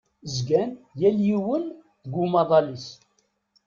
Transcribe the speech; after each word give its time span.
Zgan 0.35 0.71
yal 0.99 1.17
yiwen 1.27 1.65
deg 2.03 2.13
umaḍal-is. 2.23 2.87